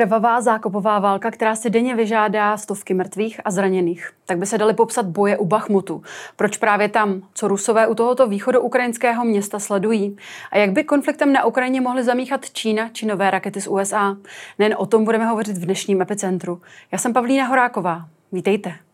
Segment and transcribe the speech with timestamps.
[0.00, 4.10] krvavá zákopová válka, která si denně vyžádá stovky mrtvých a zraněných.
[4.26, 6.02] Tak by se daly popsat boje u Bachmutu.
[6.36, 7.22] Proč právě tam?
[7.34, 10.16] Co rusové u tohoto východu ukrajinského města sledují?
[10.50, 14.16] A jak by konfliktem na Ukrajině mohly zamíchat Čína či nové rakety z USA?
[14.58, 16.60] Nejen o tom budeme hovořit v dnešním epicentru.
[16.92, 18.04] Já jsem Pavlína Horáková.
[18.32, 18.89] Vítejte.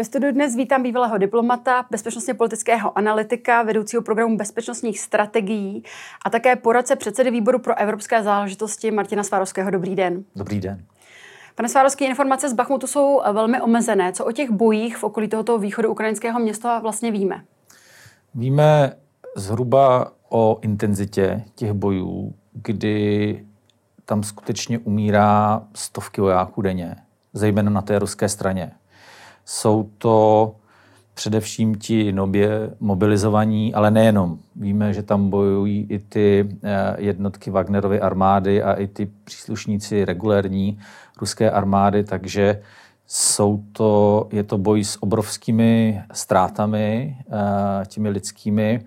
[0.00, 5.84] Ve studiu dnes vítám bývalého diplomata, bezpečnostně politického analytika, vedoucího programu bezpečnostních strategií
[6.24, 9.70] a také poradce předsedy výboru pro evropské záležitosti Martina Svárovského.
[9.70, 10.24] Dobrý den.
[10.36, 10.84] Dobrý den.
[11.54, 14.12] Pane Svárovský, informace z Bachmutu jsou velmi omezené.
[14.12, 17.44] Co o těch bojích v okolí tohoto východu ukrajinského města vlastně víme?
[18.34, 18.92] Víme
[19.36, 23.44] zhruba o intenzitě těch bojů, kdy
[24.04, 26.96] tam skutečně umírá stovky vojáků denně,
[27.32, 28.72] zejména na té ruské straně.
[29.52, 30.54] Jsou to
[31.14, 34.38] především ti nově mobilizovaní, ale nejenom.
[34.56, 40.78] Víme, že tam bojují i ty eh, jednotky Wagnerovy armády a i ty příslušníci regulérní
[41.20, 42.62] ruské armády, takže
[43.06, 48.80] jsou to, je to boj s obrovskými ztrátami, eh, těmi lidskými.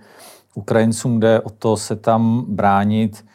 [0.55, 3.25] Ukrajincům jde o to se tam bránit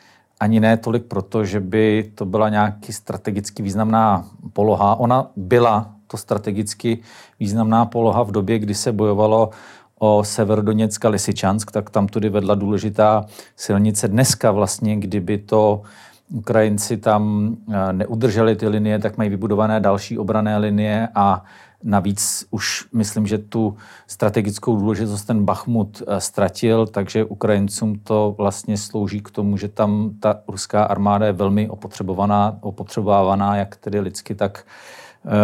[0.41, 4.95] ani ne tolik proto, že by to byla nějaký strategicky významná poloha.
[4.95, 6.99] Ona byla to strategicky
[7.41, 9.51] významná poloha v době, kdy se bojovalo
[9.99, 14.09] o Severodoněck a Lysyčansk, tak tam tudy vedla důležitá silnice.
[14.09, 15.83] Dneska vlastně, kdyby to
[16.31, 21.45] Ukrajinci tam eh, neudrželi ty linie, tak mají vybudované další obrané linie a
[21.83, 28.77] Navíc už myslím, že tu strategickou důležitost ten Bachmut eh, ztratil, takže Ukrajincům to vlastně
[28.77, 34.35] slouží k tomu, že tam ta ruská armáda je velmi opotřebovaná, opotřebovávaná, jak tedy lidsky,
[34.35, 34.65] tak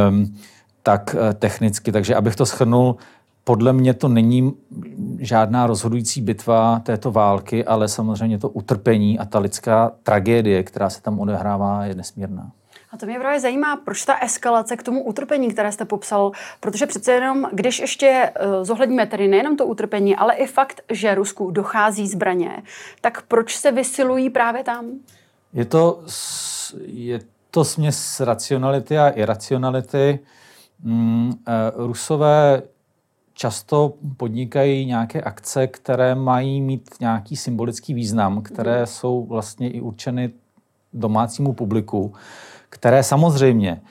[0.08, 0.36] um,
[0.84, 1.92] tak eh, technicky.
[1.92, 2.96] Takže abych to schrnul,
[3.44, 4.52] podle mě to není
[5.18, 11.02] žádná rozhodující bitva této války, ale samozřejmě to utrpení a ta lidská tragédie, která se
[11.02, 12.50] tam odehrává, je nesmírná.
[12.92, 16.86] A to mě právě zajímá, proč ta eskalace k tomu utrpení, které jste popsal, protože
[16.86, 21.50] přece jenom, když ještě uh, zohledníme tedy nejenom to utrpení, ale i fakt, že Rusku
[21.50, 22.62] dochází zbraně,
[23.00, 24.86] tak proč se vysilují právě tam?
[25.52, 26.02] Je to,
[26.86, 30.18] je to směs racionality a iracionality.
[30.84, 32.62] Mm, eh, Rusové
[33.34, 38.86] často podnikají nějaké akce, které mají mít nějaký symbolický význam, které mhm.
[38.86, 40.30] jsou vlastně i určeny
[40.92, 42.14] domácímu publiku,
[42.68, 43.82] které samozřejmě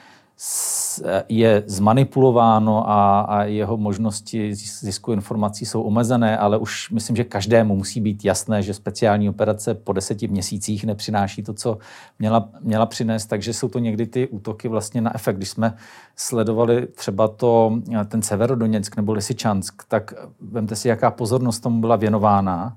[1.28, 7.76] je zmanipulováno a, a jeho možnosti zisku informací jsou omezené, ale už myslím, že každému
[7.76, 11.78] musí být jasné, že speciální operace po deseti měsících nepřináší to, co
[12.18, 15.36] měla, měla přinést, takže jsou to někdy ty útoky vlastně na efekt.
[15.36, 15.74] Když jsme
[16.16, 17.78] sledovali třeba to,
[18.08, 22.76] ten Severodoněck nebo Lysyčansk, tak vemte si, jaká pozornost tomu byla věnována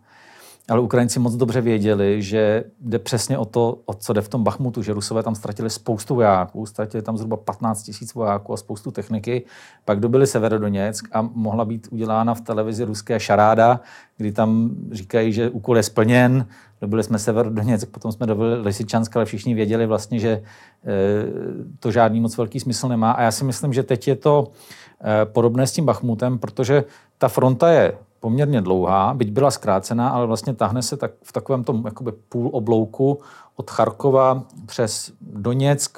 [0.70, 4.44] ale Ukrajinci moc dobře věděli, že jde přesně o to, o co jde v tom
[4.44, 8.92] Bachmutu, že Rusové tam ztratili spoustu vojáků, ztratili tam zhruba 15 tisíc vojáků a spoustu
[8.92, 9.46] techniky.
[9.86, 13.80] Pak dobili Severodoněck a mohla být udělána v televizi ruské šaráda,
[14.18, 16.46] kdy tam říkají, že úkol je splněn,
[16.82, 20.44] dobili jsme Severodoněck, potom jsme dobili Lysyčansk, ale všichni věděli vlastně, že eh,
[21.80, 23.12] to žádný moc velký smysl nemá.
[23.12, 24.52] A já si myslím, že teď je to
[25.02, 26.84] eh, podobné s tím Bachmutem, protože
[27.18, 27.94] ta fronta je
[28.28, 32.50] poměrně dlouhá, byť byla zkrácená, ale vlastně tahne se tak v takovém tom jakoby půl
[32.54, 33.20] oblouku
[33.56, 35.98] od Charkova přes Doněck,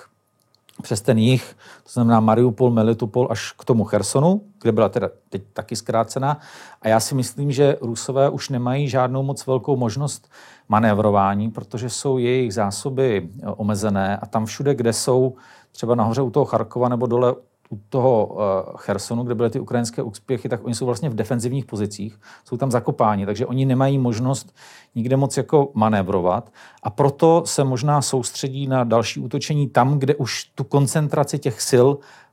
[0.82, 5.42] přes ten jich, to znamená Mariupol, Melitopol až k tomu Chersonu, kde byla teda teď
[5.54, 6.38] taky zkrácená.
[6.82, 10.30] A já si myslím, že Rusové už nemají žádnou moc velkou možnost
[10.70, 15.34] manévrování, protože jsou jejich zásoby omezené a tam všude, kde jsou
[15.72, 17.36] třeba nahoře u toho Charkova nebo dole
[17.70, 18.40] u toho uh,
[18.78, 22.72] Chersonu, kde byly ty ukrajinské úspěchy, tak oni jsou vlastně v defenzivních pozicích, jsou tam
[22.72, 24.56] zakopáni, takže oni nemají možnost
[24.96, 26.52] nikde moc jako manévrovat.
[26.84, 31.88] A proto se možná soustředí na další útočení tam, kde už tu koncentraci těch sil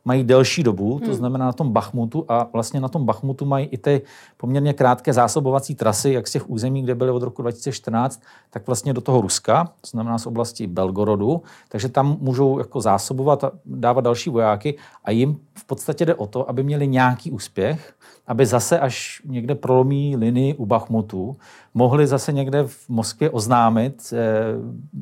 [0.06, 1.14] mají delší dobu, to hmm.
[1.14, 4.02] znamená na tom Bachmutu a vlastně na tom Bachmutu mají i ty
[4.36, 8.92] poměrně krátké zásobovací trasy, jak z těch území, kde byly od roku 2014, tak vlastně
[8.92, 14.00] do toho Ruska, to znamená z oblasti Belgorodu, takže tam můžou jako zásobovat a dávat
[14.00, 14.74] další vojáky
[15.04, 17.94] a jim v podstatě jde o to, aby měli nějaký úspěch,
[18.26, 21.36] aby zase až někde prolomí linii u Bachmutu,
[21.74, 24.16] mohli zase někde v Moskvě oznámit eh,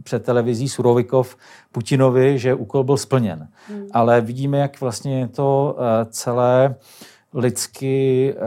[0.03, 1.37] před televizí Surovikov
[1.73, 3.49] Putinovi, že úkol byl splněn.
[3.69, 3.87] Hmm.
[3.93, 6.75] Ale vidíme, jak vlastně je to eh, celé
[7.35, 8.41] lidsky eh,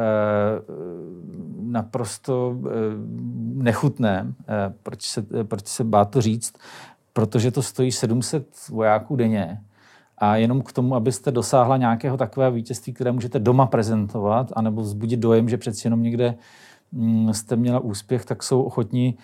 [1.61, 2.69] naprosto eh,
[3.53, 6.53] nechutné, eh, proč, se, proč se bát to říct,
[7.13, 9.61] protože to stojí 700 vojáků denně
[10.17, 15.19] a jenom k tomu, abyste dosáhla nějakého takového vítězství, které můžete doma prezentovat, anebo vzbudit
[15.19, 16.35] dojem, že přeci jenom někde
[16.91, 19.17] mm, jste měla úspěch, tak jsou ochotní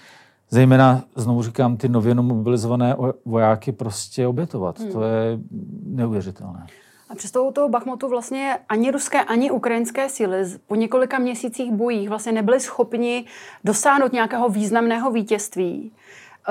[0.50, 2.96] zejména, znovu říkám, ty nově mobilizované
[3.26, 4.80] vojáky prostě obětovat.
[4.80, 4.92] Hmm.
[4.92, 5.40] To je
[5.86, 6.66] neuvěřitelné.
[7.10, 10.38] A přesto u toho Bachmutu vlastně ani ruské, ani ukrajinské síly
[10.68, 13.26] po několika měsících bojích vlastně nebyly schopni
[13.64, 15.92] dosáhnout nějakého významného vítězství.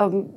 [0.07, 0.33] Um,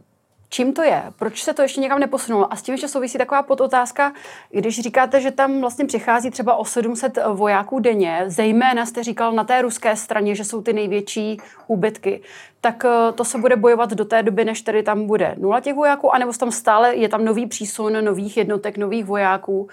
[0.48, 1.02] Čím to je?
[1.18, 2.52] Proč se to ještě někam neposunulo?
[2.52, 4.12] A s tím ještě souvisí taková podotázka,
[4.50, 9.44] když říkáte, že tam vlastně přichází třeba o 700 vojáků denně, zejména jste říkal na
[9.44, 12.20] té ruské straně, že jsou ty největší úbytky,
[12.60, 15.74] tak eh, to se bude bojovat do té doby, než tady tam bude nula těch
[15.74, 19.68] vojáků, anebo tam stále je tam nový přísun nových jednotek, nových vojáků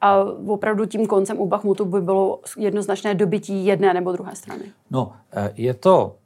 [0.00, 4.64] a opravdu tím koncem u Bachmutu by bylo jednoznačné dobytí jedné nebo druhé strany.
[4.90, 6.16] No, eh, je to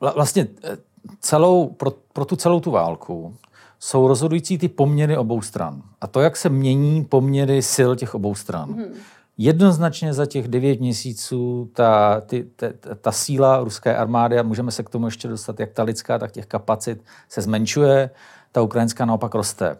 [0.00, 0.76] vlastně eh,
[1.20, 3.36] celou, pro, pro tu celou tu válku
[3.78, 5.82] jsou rozhodující ty poměry obou stran.
[6.00, 8.72] A to, jak se mění poměry sil těch obou stran.
[8.72, 8.94] Hmm.
[9.38, 12.66] Jednoznačně za těch devět měsíců ta, ty, ta,
[13.00, 16.32] ta síla ruské armády, a můžeme se k tomu ještě dostat, jak ta lidská, tak
[16.32, 18.10] těch kapacit se zmenšuje,
[18.52, 19.76] ta ukrajinská naopak roste.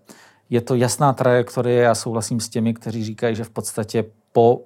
[0.51, 4.63] Je to jasná trajektorie, já souhlasím s těmi, kteří říkají, že v podstatě po uh,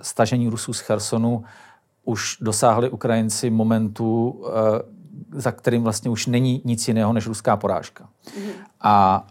[0.00, 1.44] stažení Rusů z Chersonu
[2.04, 4.48] už dosáhli Ukrajinci momentu, uh,
[5.34, 8.08] za kterým vlastně už není nic jiného než ruská porážka.
[8.38, 8.50] Mm.
[8.80, 9.26] A,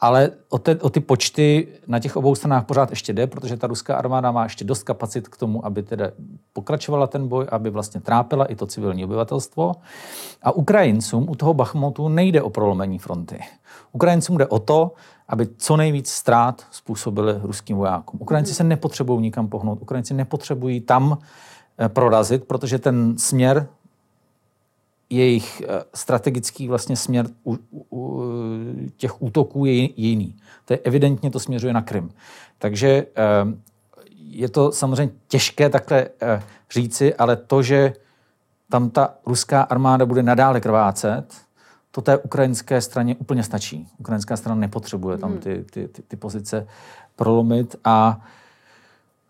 [0.00, 3.66] ale o, te, o ty počty na těch obou stranách pořád ještě jde, protože ta
[3.66, 6.10] ruská armáda má ještě dost kapacit k tomu, aby teda
[6.52, 9.72] pokračovala ten boj, aby vlastně trápila i to civilní obyvatelstvo.
[10.42, 13.40] A Ukrajincům u toho Bachmutu nejde o prolomení fronty.
[13.92, 14.92] Ukrajincům jde o to,
[15.28, 18.20] aby co nejvíc ztrát způsobili ruským vojákům.
[18.22, 21.18] Ukrajinci se nepotřebují nikam pohnout, Ukrajinci nepotřebují tam
[21.78, 23.68] eh, prorazit, protože ten směr
[25.10, 27.58] jejich eh, strategický vlastně směr u,
[27.90, 28.24] u,
[28.96, 30.36] těch útoků je jiný.
[30.64, 32.10] To je evidentně to směřuje na Krym.
[32.58, 33.24] Takže eh,
[34.16, 37.92] je to samozřejmě těžké takhle eh, říci, ale to, že
[38.70, 41.34] tam ta ruská armáda bude nadále krvácet,
[41.90, 43.88] to té ukrajinské straně úplně stačí.
[43.98, 45.40] Ukrajinská strana nepotřebuje tam hmm.
[45.40, 46.66] ty, ty, ty, ty pozice
[47.16, 48.26] prolomit a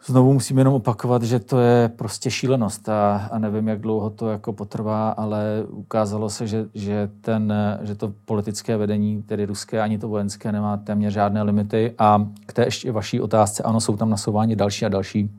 [0.07, 4.29] Znovu musím jenom opakovat, že to je prostě šílenost a, a nevím, jak dlouho to
[4.29, 9.99] jako potrvá, ale ukázalo se, že, že, ten, že to politické vedení, tedy ruské ani
[9.99, 11.95] to vojenské, nemá téměř žádné limity.
[11.99, 15.31] A k té ještě vaší otázce, ano, jsou tam nasouváni další a další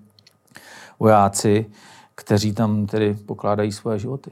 [0.99, 1.65] vojáci,
[2.15, 4.31] kteří tam tedy pokládají svoje životy.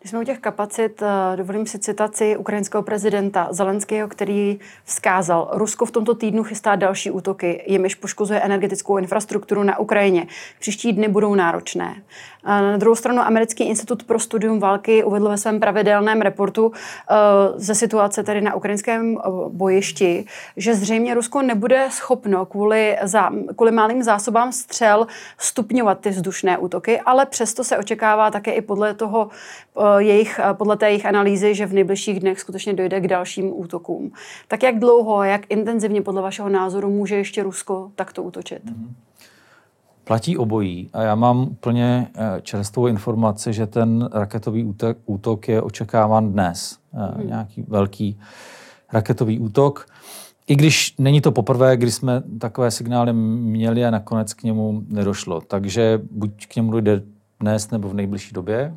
[0.00, 5.86] Když jsme u těch kapacit, eh, dovolím si citaci ukrajinského prezidenta Zelenského, který vzkázal, Rusko
[5.86, 10.26] v tomto týdnu chystá další útoky, jimiž poškozuje energetickou infrastrukturu na Ukrajině.
[10.60, 12.02] Příští dny budou náročné.
[12.44, 17.14] Na druhou stranu americký institut pro studium války uvedl ve svém pravidelném reportu eh,
[17.54, 20.24] ze situace tady na ukrajinském eh, bojišti,
[20.56, 25.06] že zřejmě Rusko nebude schopno kvůli, zá, kvůli malým zásobám střel
[25.38, 29.30] stupňovat ty vzdušné útoky, ale přesto se očekává také i podle toho
[29.80, 33.60] Eh, jejich, eh, podle té jejich analýzy, že v nejbližších dnech skutečně dojde k dalším
[33.60, 34.12] útokům.
[34.48, 38.64] Tak jak dlouho, jak intenzivně podle vašeho názoru může ještě Rusko takto útočit?
[38.64, 38.88] Mm-hmm.
[40.04, 45.62] Platí obojí a já mám úplně eh, čerstvou informaci, že ten raketový útok, útok je
[45.62, 46.78] očekáván dnes.
[46.92, 47.26] Hmm.
[47.26, 48.18] Nějaký velký
[48.92, 49.86] raketový útok.
[50.46, 55.40] I když není to poprvé, kdy jsme takové signály měli a nakonec k němu nedošlo.
[55.40, 57.02] Takže buď k němu dojde
[57.40, 58.74] dnes nebo v nejbližší době,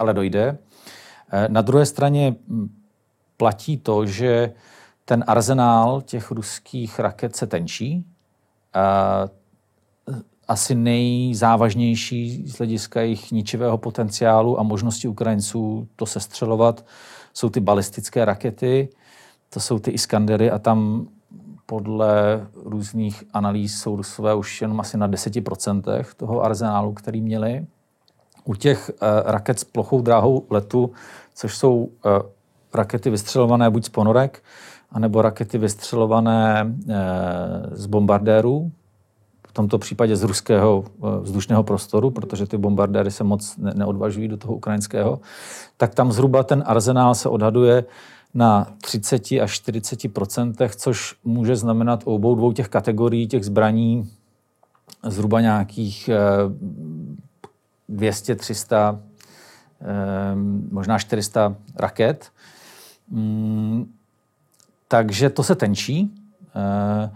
[0.00, 0.58] ale dojde.
[1.32, 2.34] Eh, na druhé straně
[3.36, 4.52] platí to, že
[5.04, 8.04] ten arzenál těch ruských raket se tenčí.
[8.76, 9.28] Eh,
[10.48, 16.86] asi nejzávažnější z hlediska jejich ničivého potenciálu a možnosti Ukrajinců to sestřelovat
[17.34, 18.88] jsou ty balistické rakety,
[19.50, 21.08] to jsou ty Iskandery a tam
[21.66, 27.66] podle různých analýz jsou Rusové už jenom asi na 10% toho arzenálu, který měli
[28.44, 30.90] u těch uh, raket s plochou dráhou letu,
[31.34, 31.90] což jsou uh,
[32.74, 34.42] rakety vystřelované buď z ponorek,
[34.92, 36.94] anebo rakety vystřelované uh,
[37.72, 38.70] z bombardérů,
[39.50, 40.84] v tomto případě z ruského
[41.20, 45.20] vzdušného prostoru, protože ty bombardéry se moc ne- neodvažují do toho ukrajinského,
[45.76, 47.84] tak tam zhruba ten arzenál se odhaduje
[48.34, 54.10] na 30 až 40% což může znamenat u obou dvou těch kategorií těch zbraní
[55.02, 56.10] zhruba nějakých
[57.90, 59.00] 200, 300,
[59.80, 62.32] ehm, možná 400 raket.
[63.10, 63.92] Mm,
[64.88, 66.10] takže to se tenčí.
[66.56, 67.10] Eh,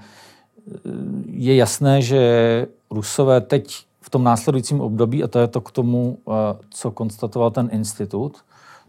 [1.26, 2.21] je jasné, že
[2.90, 6.33] Rusové teď v tom následujícím období, a to je to k tomu, eh,
[6.71, 8.37] co konstatoval ten institut,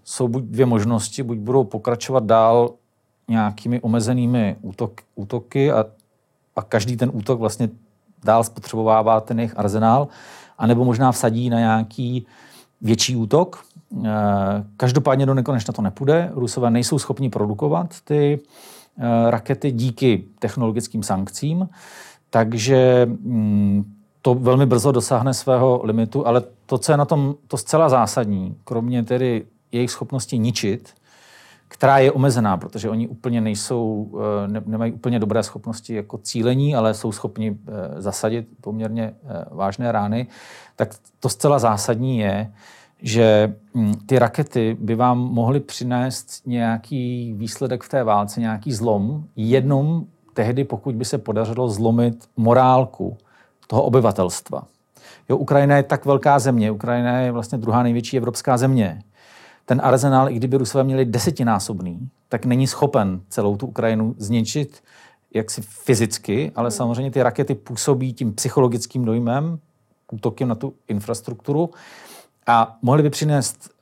[0.03, 2.73] jsou buď dvě možnosti, buď budou pokračovat dál
[3.27, 5.85] nějakými omezenými útok, útoky a,
[6.55, 7.69] a každý ten útok vlastně
[8.23, 10.07] dál spotřebovává ten jejich arzenál,
[10.57, 12.25] anebo možná vsadí na nějaký
[12.81, 13.63] větší útok.
[14.05, 14.09] Eh,
[14.77, 16.31] každopádně do nekonečna to nepůjde.
[16.33, 18.39] Rusové nejsou schopni produkovat ty
[18.97, 21.69] eh, rakety díky technologickým sankcím,
[22.29, 27.57] takže mm, to velmi brzo dosáhne svého limitu, ale to, co je na tom to
[27.57, 30.93] zcela zásadní, kromě tedy jejich schopnosti ničit,
[31.67, 34.11] která je omezená, protože oni úplně nejsou,
[34.45, 39.45] eh, ne, nemají úplně dobré schopnosti jako cílení, ale jsou schopni eh, zasadit poměrně eh,
[39.51, 40.27] vážné rány,
[40.75, 42.51] tak to zcela zásadní je,
[43.01, 49.23] že hm, ty rakety by vám mohly přinést nějaký výsledek v té válce, nějaký zlom,
[49.35, 53.17] jednom tehdy, pokud by se podařilo zlomit morálku
[53.67, 54.63] toho obyvatelstva.
[55.29, 59.01] Jo, Ukrajina je tak velká země, Ukrajina je vlastně druhá největší evropská země
[59.65, 64.83] ten arzenál, i kdyby Rusové měli desetinásobný, tak není schopen celou tu Ukrajinu zničit
[65.33, 69.59] jaksi fyzicky, ale samozřejmě ty rakety působí tím psychologickým dojmem,
[70.11, 71.69] útokem na tu infrastrukturu
[72.47, 73.75] a mohly by přinést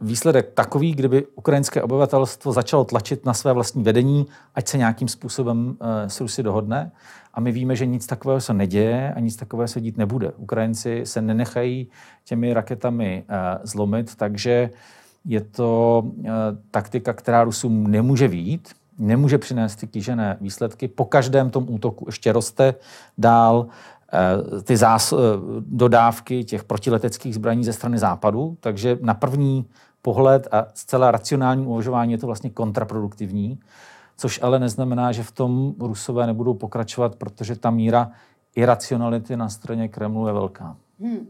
[0.00, 5.66] výsledek takový, kdyby ukrajinské obyvatelstvo začalo tlačit na své vlastní vedení, ať se nějakým způsobem
[5.66, 6.92] uh, s Rusy dohodne.
[7.34, 10.32] A my víme, že nic takového se neděje a nic takového se dít nebude.
[10.36, 11.88] Ukrajinci se nenechají
[12.24, 14.70] těmi raketami uh, zlomit, takže
[15.24, 16.24] je to uh,
[16.70, 20.88] taktika, která Rusům nemůže výjít, nemůže přinést ty kýžené výsledky.
[20.88, 22.74] Po každém tom útoku ještě roste
[23.18, 25.20] dál uh, ty zás, uh,
[25.60, 29.66] dodávky těch protileteckých zbraní ze strany západu, takže na první
[30.02, 33.58] pohled a zcela racionální uvažování je to vlastně kontraproduktivní,
[34.16, 38.10] což ale neznamená, že v tom Rusové nebudou pokračovat, protože ta míra
[38.56, 40.76] iracionality na straně Kremlu je velká.
[41.00, 41.26] Hmm.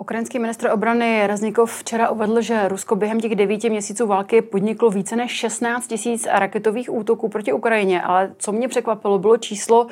[0.00, 5.16] Ukrajinský ministr obrany Raznikov včera uvedl, že Rusko během těch devíti měsíců války podniklo více
[5.16, 9.86] než 16 tisíc raketových útoků proti Ukrajině, ale co mě překvapilo, bylo číslo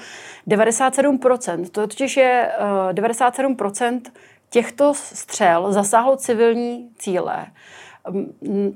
[0.49, 1.69] 97%.
[1.71, 4.01] To totiž je uh, eh, 97%
[4.51, 7.47] těchto střel zasáhlo civilní cíle.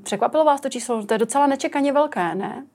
[0.03, 1.05] Překvapilo vás to číslo?
[1.05, 2.65] To je docela nečekaně velké, ne?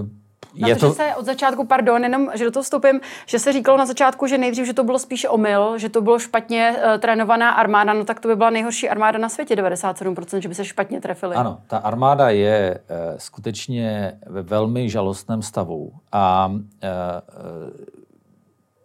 [0.00, 0.88] Uh je to, to...
[0.88, 4.26] Že se od začátku, pardon, jenom, že do toho vstoupím, že se říkalo na začátku,
[4.26, 8.04] že nejdřív, že to bylo spíše omyl, že to bylo špatně uh, trénovaná armáda, no
[8.04, 11.36] tak to by byla nejhorší armáda na světě, 97%, že by se špatně trefili.
[11.36, 16.58] Ano, ta armáda je uh, skutečně ve velmi žalostném stavu a uh,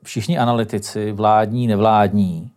[0.04, 2.52] všichni analytici, vládní, nevládní,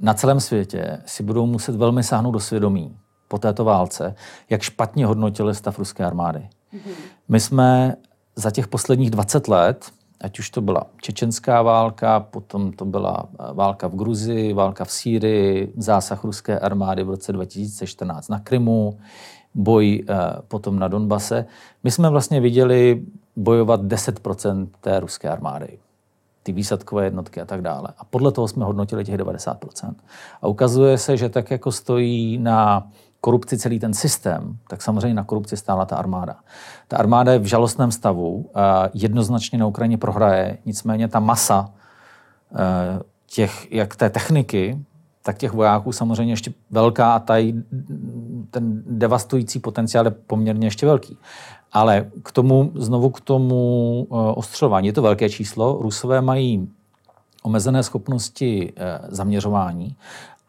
[0.00, 2.96] na celém světě si budou muset velmi sáhnout do svědomí
[3.28, 4.14] po této válce,
[4.50, 6.48] jak špatně hodnotili stav ruské armády.
[6.74, 6.94] Mm-hmm.
[7.28, 7.96] My jsme
[8.36, 13.52] za těch posledních 20 let, ať už to byla čečenská válka, potom to byla eh,
[13.52, 18.98] válka v Gruzii, válka v Sýrii, zásah ruské armády v roce 2014 na Krymu,
[19.54, 20.14] boj eh,
[20.48, 21.46] potom na Donbase.
[21.84, 23.02] My jsme vlastně viděli
[23.36, 25.78] bojovat 10% té ruské armády
[26.44, 27.88] ty výsadkové jednotky a tak dále.
[27.98, 29.94] A podle toho jsme hodnotili těch 90%.
[30.42, 32.88] A ukazuje se, že tak jako stojí na
[33.24, 36.36] korupci celý ten systém, tak samozřejmě na korupci stála ta armáda.
[36.88, 38.50] Ta armáda je v žalostném stavu,
[38.94, 41.68] jednoznačně na Ukrajině prohraje, nicméně ta masa
[42.52, 44.78] eh, těch, jak té techniky,
[45.22, 47.52] tak těch vojáků samozřejmě ještě velká a taj,
[48.50, 51.18] ten devastující potenciál je poměrně ještě velký.
[51.72, 55.78] Ale k tomu, znovu k tomu eh, ostřelování, je to velké číslo.
[55.80, 56.68] Rusové mají
[57.42, 59.96] omezené schopnosti eh, zaměřování,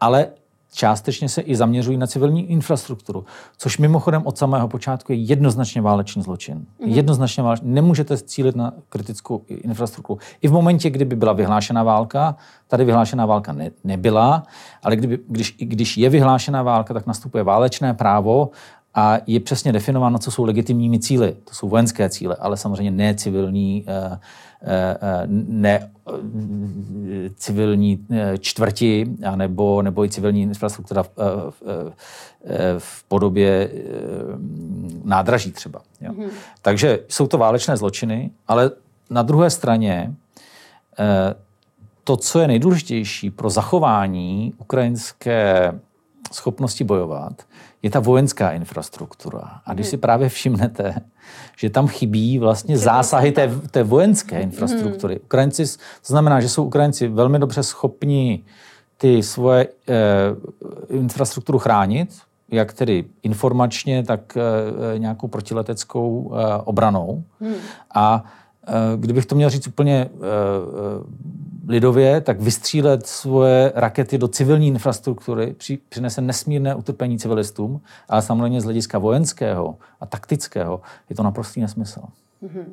[0.00, 0.28] ale
[0.76, 3.24] částečně se i zaměřují na civilní infrastrukturu,
[3.56, 6.58] což mimochodem od samého počátku je jednoznačně válečný zločin.
[6.58, 6.88] Mm-hmm.
[6.88, 7.72] Jednoznačně válečný.
[7.72, 10.20] Nemůžete cílit na kritickou infrastrukturu.
[10.42, 12.36] I v momentě, kdyby byla vyhlášená válka,
[12.68, 14.42] tady vyhlášená válka ne, nebyla,
[14.82, 18.50] ale kdyby, když, když je vyhlášená válka, tak nastupuje válečné právo
[18.96, 21.36] a je přesně definováno, co jsou legitimními cíly.
[21.44, 24.18] To jsou vojenské cíle, ale samozřejmě ne civilní, eh,
[24.62, 25.90] eh, eh, ne
[27.36, 28.06] civilní
[28.38, 31.10] čtvrti, nebo, nebo i civilní infrastruktura v,
[31.50, 31.62] v,
[32.78, 33.70] v podobě
[35.04, 35.80] nádraží třeba.
[36.00, 36.12] Jo.
[36.12, 36.30] Mm-hmm.
[36.62, 38.70] Takže jsou to válečné zločiny, ale
[39.10, 40.14] na druhé straně
[42.04, 45.72] to, co je nejdůležitější pro zachování ukrajinské
[46.32, 47.42] schopnosti bojovat,
[47.82, 49.60] je ta vojenská infrastruktura.
[49.66, 49.90] A když hmm.
[49.90, 50.94] si právě všimnete,
[51.56, 55.14] že tam chybí vlastně zásahy té, té vojenské infrastruktury.
[55.14, 55.24] Hmm.
[55.24, 58.44] Ukrajinci, to znamená, že jsou Ukrajinci velmi dobře schopni
[58.96, 59.94] ty svoje eh,
[60.94, 62.18] infrastrukturu chránit,
[62.48, 67.24] jak tedy informačně, tak eh, nějakou protileteckou eh, obranou.
[67.40, 67.54] Hmm.
[67.94, 68.24] A
[68.68, 70.18] eh, kdybych to měl říct úplně eh,
[71.68, 78.60] lidově, tak vystřílet svoje rakety do civilní infrastruktury při, přinese nesmírné utrpení civilistům, ale samozřejmě
[78.60, 80.80] z hlediska vojenského a taktického
[81.10, 82.00] je to naprostý nesmysl.
[82.42, 82.64] Mm-hmm.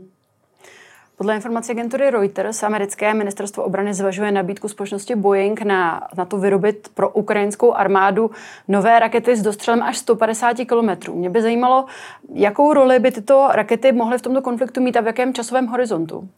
[1.18, 6.90] Podle informací agentury Reuters americké ministerstvo obrany zvažuje nabídku společnosti Boeing na, na to vyrobit
[6.94, 8.32] pro ukrajinskou armádu
[8.68, 11.12] nové rakety s dostřelem až 150 km.
[11.14, 11.86] Mě by zajímalo,
[12.34, 16.30] jakou roli by tyto rakety mohly v tomto konfliktu mít a v jakém časovém horizontu?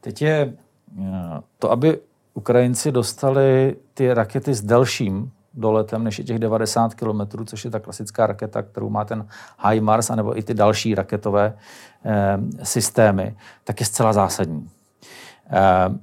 [0.00, 0.52] Teď je
[1.58, 1.98] to, aby
[2.34, 7.80] Ukrajinci dostali ty rakety s delším doletem, než je těch 90 km, což je ta
[7.80, 9.26] klasická raketa, kterou má ten
[9.68, 11.54] HIMARS, anebo i ty další raketové
[12.04, 14.70] eh, systémy, tak je zcela zásadní.
[15.50, 15.98] Eh,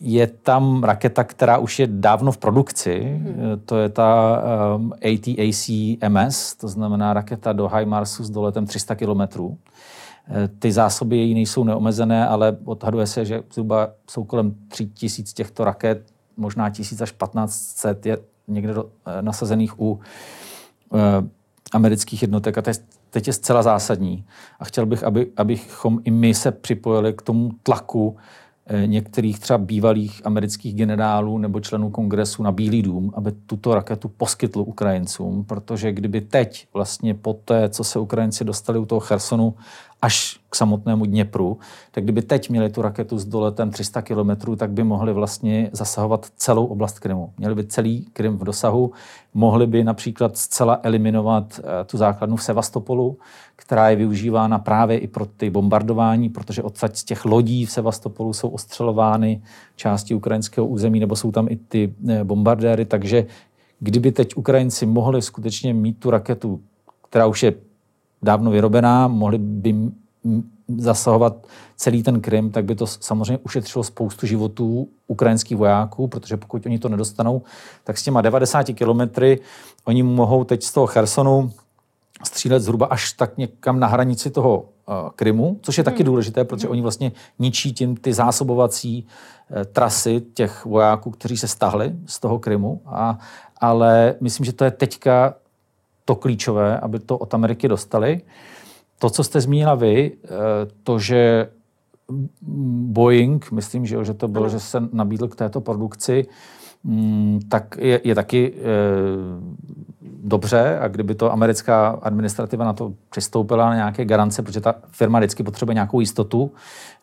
[0.00, 3.60] je tam raketa, která už je dávno v produkci, hmm.
[3.64, 4.42] to je ta
[4.76, 5.68] um, ATAC
[6.08, 9.58] MS, to znamená raketa do HIMARSu s doletem 300 kilometrů.
[10.58, 16.12] Ty zásoby její nejsou neomezené, ale odhaduje se, že zhruba jsou kolem 3000 těchto raket,
[16.36, 20.00] možná 1000 až 1500 je někde do, eh, nasazených u uh,
[21.72, 22.58] amerických jednotek.
[22.58, 22.74] A to je,
[23.10, 24.24] teď je zcela zásadní.
[24.60, 28.16] A chtěl bych, aby, abychom i my se připojili k tomu tlaku
[28.66, 34.08] eh, některých třeba bývalých amerických generálů nebo členů kongresu na Bílý dům, aby tuto raketu
[34.08, 39.54] poskytl Ukrajincům, protože kdyby teď vlastně po té, co se Ukrajinci dostali u toho Chersonu
[40.04, 41.58] až k samotnému Dněpru,
[41.90, 46.26] tak kdyby teď měli tu raketu s doletem 300 km, tak by mohli vlastně zasahovat
[46.36, 47.32] celou oblast Krymu.
[47.38, 48.92] Měli by celý Krym v dosahu,
[49.34, 53.18] mohli by například zcela eliminovat eh, tu základnu v Sevastopolu,
[53.56, 58.32] která je využívána právě i pro ty bombardování, protože odsaď z těch lodí v Sevastopolu
[58.32, 59.42] jsou ostřelovány
[59.76, 63.26] části ukrajinského území, nebo jsou tam i ty eh, bombardéry, takže
[63.80, 66.60] kdyby teď Ukrajinci mohli skutečně mít tu raketu,
[67.08, 67.54] která už je
[68.24, 69.74] dávno vyrobená, mohli by
[70.78, 76.66] zasahovat celý ten Krym, tak by to samozřejmě ušetřilo spoustu životů ukrajinských vojáků, protože pokud
[76.66, 77.42] oni to nedostanou,
[77.84, 79.40] tak s těma 90 kilometry
[79.84, 81.52] oni mohou teď z toho Chersonu
[82.24, 86.06] střílet zhruba až tak někam na hranici toho uh, Krymu, což je taky hmm.
[86.06, 91.92] důležité, protože oni vlastně ničí tím ty zásobovací uh, trasy těch vojáků, kteří se stahli
[92.06, 92.80] z toho Krymu.
[92.86, 93.18] A,
[93.60, 95.34] ale myslím, že to je teďka
[96.04, 98.20] to klíčové, aby to od Ameriky dostali.
[98.98, 100.28] To, co jste zmínila vy, eh,
[100.82, 101.48] to, že
[102.92, 106.26] Boeing, myslím, že, že to bylo, že se nabídl k této produkci,
[106.84, 108.62] mm, tak je, je taky e,
[110.22, 115.18] dobře a kdyby to americká administrativa na to přistoupila na nějaké garance, protože ta firma
[115.18, 116.52] vždycky potřebuje nějakou jistotu,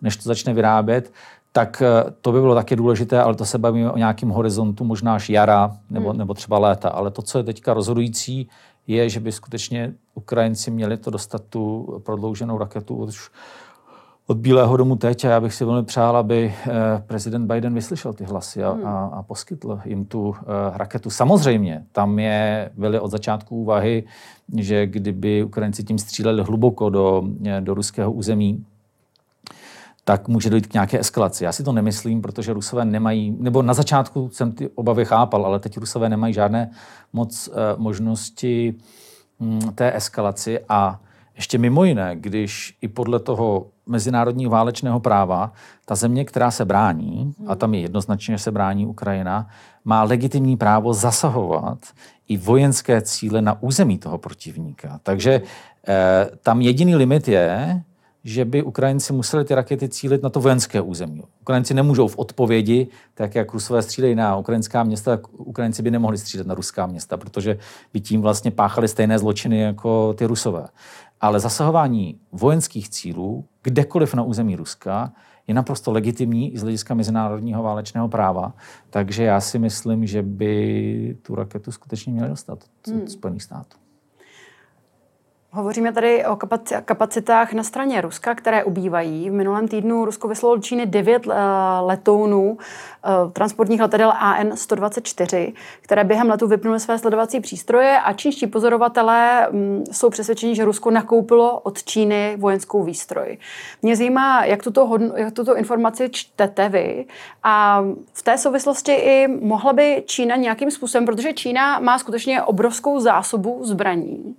[0.02, 1.12] než to začne vyrábět,
[1.52, 5.16] tak eh, to by bylo taky důležité, ale to se bavíme o nějakém horizontu, možná
[5.16, 6.18] až jara nebo, hmm.
[6.18, 6.90] nebo třeba léta.
[6.90, 8.50] Ale to, co je teďka rozhodující,
[8.92, 13.32] je, že by skutečně Ukrajinci měli to dostat tu prodlouženou raketu už
[14.28, 16.72] od Bílého domu teď a já bych si velmi přál, aby eh,
[17.08, 18.86] prezident Biden vyslyšel ty hlasy a, hmm.
[18.86, 20.36] a, a poskytl jim tu uh,
[20.74, 21.10] raketu.
[21.10, 24.04] Samozřejmě, tam je, byly od začátku úvahy,
[24.58, 28.66] že kdyby Ukrajinci tím stříleli hluboko do, eh, do ruského území,
[30.04, 31.44] tak může dojít k nějaké eskalaci.
[31.44, 35.60] Já si to nemyslím, protože Rusové nemají, nebo na začátku jsem ty obavy chápal, ale
[35.60, 36.72] teď Rusové nemají žádné
[37.14, 38.76] moc uh, možnosti
[39.40, 41.00] um, té eskalaci a
[41.36, 45.54] ještě mimo jiné, když i podle toho mezinárodního válečného práva
[45.86, 49.48] ta země, která se brání, a tam je jednoznačně, že se brání Ukrajina,
[49.86, 51.78] má legitimní právo zasahovat
[52.28, 55.00] i vojenské cíle na území toho protivníka.
[55.04, 55.42] Takže
[55.88, 57.84] eh, tam jediný limit je,
[58.24, 61.24] že by Ukrajinci museli ty rakety cílit na to vojenské území.
[61.42, 66.18] Ukrajinci nemůžou v odpovědi, tak jak Rusové střílejí na ukrajinská města, tak Ukrajinci by nemohli
[66.18, 67.58] střílet na ruská města, protože
[67.94, 70.68] by tím vlastně páchali stejné zločiny jako ty Rusové.
[71.22, 75.14] Ale zasahování vojenských cílů kdekoliv na území Ruska
[75.48, 78.54] je naprosto legitimní i z hlediska mezinárodního válečného práva.
[78.90, 83.08] Takže já si myslím, že by tu raketu skutečně měli dostat od hmm.
[83.08, 83.78] Spojených států.
[85.54, 86.38] Hovoříme tady o
[86.86, 89.30] kapacitách na straně Ruska, které ubývají.
[89.30, 91.34] V minulém týdnu Rusko vyslalo do Číny devět eh,
[91.82, 99.48] letounů eh, transportních letadel AN-124, které během letu vypnuly své sledovací přístroje a čínští pozorovatelé
[99.52, 103.38] mm, jsou přesvědčeni, že Rusko nakoupilo od Číny vojenskou výstroj.
[103.82, 107.06] Mě zajímá, jak tuto, hodno, jak tuto informaci čtete vy
[107.44, 107.84] a
[108.14, 113.60] v té souvislosti i mohla by Čína nějakým způsobem, protože Čína má skutečně obrovskou zásobu
[113.64, 114.36] zbraní,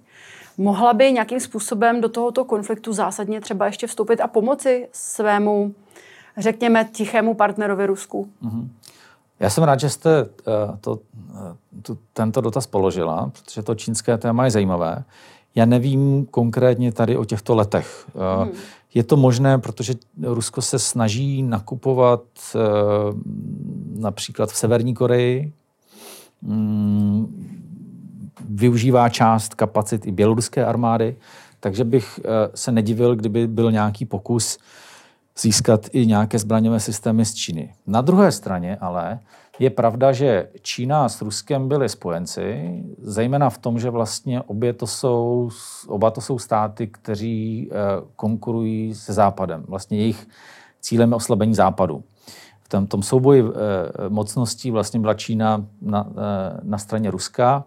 [0.58, 5.74] mohla by nějakým způsobem do tohoto konfliktu zásadně třeba ještě vstoupit a pomoci svému,
[6.36, 8.28] řekněme, tichému partnerovi Rusku?
[8.44, 8.68] Mm-hmm.
[9.40, 10.30] Já jsem rád, že jste uh,
[10.80, 11.00] to, uh,
[11.82, 15.04] tu, tento dotaz položila, protože to čínské téma je zajímavé.
[15.54, 18.06] Já nevím konkrétně tady o těchto letech.
[18.14, 18.52] Uh, hmm.
[18.94, 22.22] Je to možné, protože Rusko se snaží nakupovat
[23.96, 25.52] například v Severní Koreji.
[26.42, 27.61] Um,
[28.40, 31.16] využívá část kapacit i běloruské armády,
[31.60, 34.58] takže bych eh, se nedivil, kdyby byl nějaký pokus
[35.38, 37.74] získat i nějaké zbraňové systémy z Číny.
[37.86, 39.18] Na druhé straně ale
[39.58, 44.86] je pravda, že Čína s Ruskem byly spojenci, zejména v tom, že vlastně obě to
[44.86, 45.50] jsou,
[45.86, 47.74] oba to jsou státy, kteří eh,
[48.16, 49.64] konkurují se Západem.
[49.68, 50.28] Vlastně jejich
[50.80, 52.04] cílem je oslabení Západu.
[52.62, 56.06] V tom, tom souboji eh, mocností vlastně byla Čína na,
[56.62, 57.64] na straně Ruska,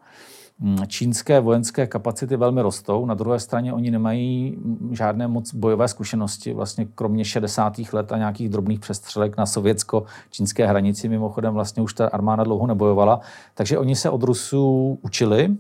[0.87, 4.57] čínské vojenské kapacity velmi rostou, na druhé straně oni nemají
[4.91, 7.73] žádné moc bojové zkušenosti, vlastně kromě 60.
[7.93, 13.19] let a nějakých drobných přestřelek na sovětsko-čínské hranici, mimochodem vlastně už ta armáda dlouho nebojovala,
[13.53, 15.55] takže oni se od Rusů učili,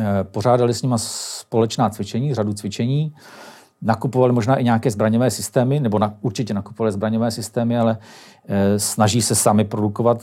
[0.00, 3.14] eh, pořádali s nimi společná cvičení, řadu cvičení,
[3.82, 7.98] nakupovali možná i nějaké zbraňové systémy, nebo na, určitě nakupovali zbraňové systémy, ale
[8.48, 10.22] e, snaží se sami produkovat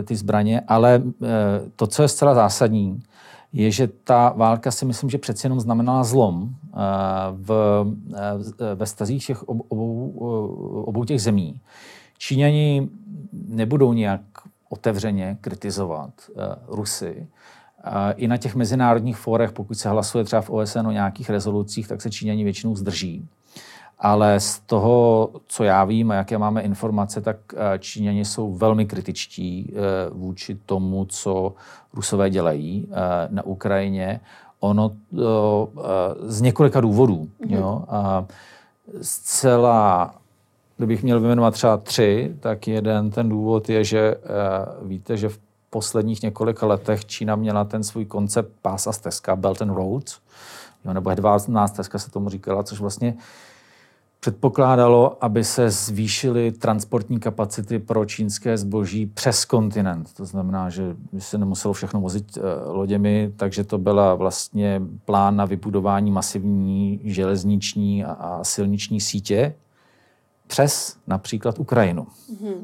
[0.00, 0.62] e, ty zbraně.
[0.68, 1.02] Ale e,
[1.76, 3.02] to, co je zcela zásadní,
[3.52, 6.78] je, že ta válka si myslím, že přeci jenom znamenala zlom e,
[7.32, 7.84] v,
[8.60, 10.10] e, ve stazích všech ob, obou,
[10.86, 11.60] obou těch zemí.
[12.18, 12.88] Číňani
[13.48, 14.20] nebudou nějak
[14.68, 17.26] otevřeně kritizovat e, Rusy,
[18.16, 22.02] i na těch mezinárodních fórech, pokud se hlasuje třeba v OSN o nějakých rezolucích, tak
[22.02, 23.28] se Číňani většinou zdrží.
[23.98, 28.86] Ale z toho, co já vím a jaké máme informace, tak eh, Číňani jsou velmi
[28.86, 31.54] kritičtí eh, vůči tomu, co
[31.94, 32.94] Rusové dělají eh,
[33.30, 34.20] na Ukrajině.
[34.60, 34.90] Ono
[36.22, 37.28] z několika důvodů.
[37.40, 37.56] Mm-hmm.
[37.56, 37.84] Jo?
[37.88, 38.26] A
[39.02, 40.14] zcela
[40.76, 44.14] kdybych měl vyjmenovat třeba tři, tak jeden ten důvod je, že
[44.82, 45.38] víte, že v
[45.70, 50.04] posledních několika letech Čína měla ten svůj koncept pása stezka, Belt and Road,
[50.84, 53.14] jo, nebo hedvábná stezka se tomu říkala, což vlastně
[54.20, 60.14] předpokládalo, aby se zvýšily transportní kapacity pro čínské zboží přes kontinent.
[60.14, 62.42] To znamená, že by se nemuselo všechno vozit uh,
[62.76, 69.54] loděmi, takže to byla vlastně plán na vybudování masivní železniční a, a silniční sítě
[70.46, 72.06] přes například Ukrajinu.
[72.32, 72.54] Mm-hmm.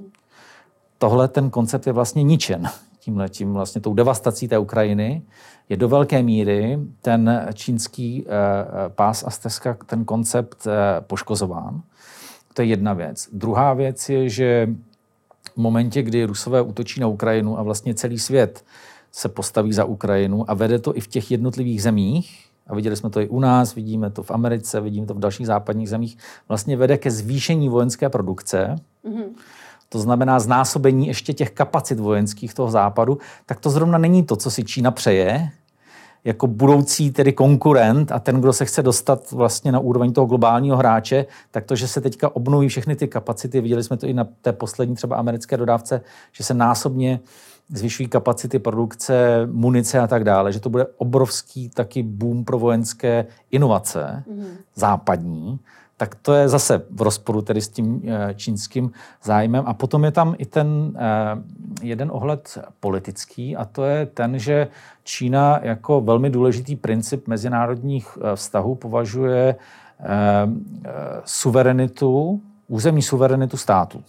[0.99, 2.69] Tohle ten koncept je vlastně ničen
[3.07, 5.23] tímhle tím vlastně tou devastací té Ukrajiny,
[5.69, 11.83] je do velké míry ten čínský eh, eh, pás a stezka, ten koncept eh, poškozován.
[12.55, 13.29] To je jedna věc.
[13.33, 14.69] Druhá věc je, že
[15.55, 18.65] v momentě, kdy Rusové útočí na Ukrajinu a vlastně celý svět
[19.13, 23.11] se postaví za Ukrajinu a vede to i v těch jednotlivých zemích, a viděli jsme
[23.11, 26.77] to i u nás, vidíme to v Americe, vidíme to v dalších západních zemích, vlastně
[26.77, 28.77] vede ke zvýšení vojenské produkce.
[29.05, 29.29] Mm-hmm
[29.89, 34.51] to znamená znásobení ještě těch kapacit vojenských toho západu, tak to zrovna není to, co
[34.51, 35.51] si Čína přeje,
[36.25, 40.77] jako budoucí tedy konkurent a ten, kdo se chce dostat vlastně na úroveň toho globálního
[40.77, 44.27] hráče, tak to, že se teďka obnoví všechny ty kapacity, viděli jsme to i na
[44.43, 46.01] té poslední třeba americké dodávce,
[46.33, 47.21] že se násobně
[47.69, 53.27] zvyšují kapacity produkce, munice a tak dále, že to bude obrovský taky boom pro vojenské
[53.51, 54.47] inovace mm-hmm.
[54.75, 55.59] západní,
[55.97, 58.91] tak to je zase v rozporu tedy s tím eh, čínským
[59.23, 59.65] zájmem.
[59.67, 61.03] A potom je tam i ten eh,
[61.83, 64.69] jeden ohled politický a to je ten, že
[65.05, 69.57] Čína jako velmi důležitý princip mezinárodních eh, vztahů považuje
[71.25, 74.05] suverenitu, územní suverenitu státu.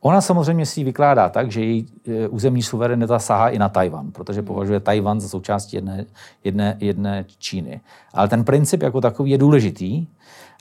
[0.00, 1.86] Ona samozřejmě si ji vykládá tak, že její
[2.30, 6.06] územní suverenita sahá i na Tajvan, protože považuje Tajvan za součástí jedné,
[6.44, 7.80] jedné, jedné Číny.
[8.14, 10.06] Ale ten princip jako takový je důležitý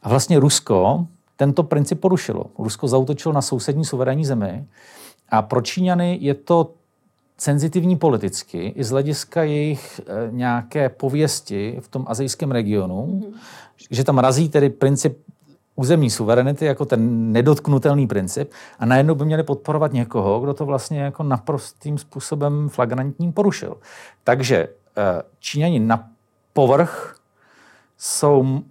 [0.04, 1.06] a vlastně Rusko
[1.38, 2.46] tento princip porušilo.
[2.58, 4.66] Rusko zautočilo na sousední suverénní zemi
[5.30, 6.72] a pro Číňany je to
[7.38, 13.34] senzitivní politicky i z hlediska jejich e, nějaké pověsti v tom azijském regionu, mm-hmm.
[13.92, 15.18] že tam razí tedy princip
[15.76, 21.00] územní suverenity jako ten nedotknutelný princip a najednou by měli podporovat někoho, kdo to vlastně
[21.00, 23.78] jako naprostým způsobem flagrantním porušil.
[24.24, 24.70] Takže e,
[25.40, 26.08] Číňani na
[26.54, 27.16] povrch
[27.98, 28.62] jsou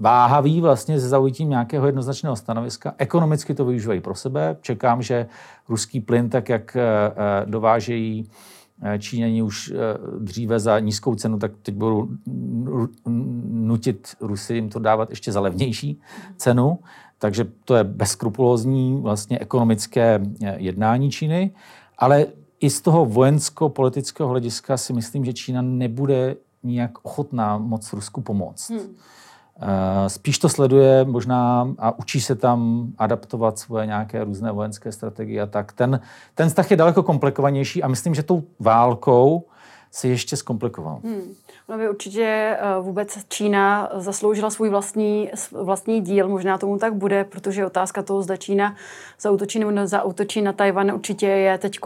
[0.00, 2.94] váhaví vlastně se zaujítím nějakého jednoznačného stanoviska.
[2.98, 4.56] Ekonomicky to využívají pro sebe.
[4.60, 5.26] Čekám, že
[5.68, 8.30] ruský plyn, tak jak eh, eh, dovážejí
[8.82, 9.72] eh, Číňani už
[10.18, 12.08] dříve za nízkou cenu, tak teď budou
[13.46, 16.00] nutit Rusy jim to dávat ještě za levnější
[16.36, 16.78] cenu.
[17.18, 20.20] Takže to je bezkrupulózní vlastně ekonomické
[20.56, 21.50] jednání Číny.
[21.98, 22.26] Ale
[22.60, 28.70] i z toho vojensko-politického hlediska si myslím, že Čína nebude nijak ochotná moc Rusku pomoct.
[28.70, 28.96] Hmm.
[29.62, 35.42] Eh, spíš to sleduje možná a učí se tam adaptovat svoje nějaké různé vojenské strategie
[35.42, 35.72] a tak.
[35.72, 36.00] Ten,
[36.34, 39.44] ten vztah je daleko komplikovanější a myslím, že tou válkou
[39.92, 41.00] se ještě zkomplikoval.
[41.04, 41.34] Hmm.
[41.68, 47.24] No by určitě eh, vůbec Čína zasloužila svůj vlastní, vlastní díl, možná tomu tak bude,
[47.24, 48.76] protože otázka toho, zda Čína
[49.20, 51.78] zautočí nebo zautočí na Tajvan, určitě je teď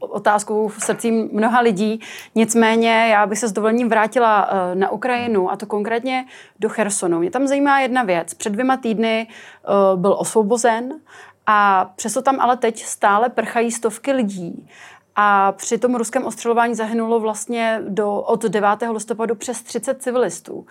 [0.00, 2.00] otázkou v srdcí mnoha lidí.
[2.34, 6.26] Nicméně já bych se s dovolením vrátila eh, na Ukrajinu a to konkrétně
[6.60, 7.18] do Chersonu.
[7.18, 8.34] Mě tam zajímá jedna věc.
[8.34, 11.00] Před dvěma týdny eh, byl osvobozen
[11.46, 14.68] a přesto tam ale teď stále prchají stovky lidí.
[15.16, 18.68] A při tom ruském ostřelování zahynulo vlastně do, od 9.
[18.92, 20.66] listopadu přes 30 civilistů.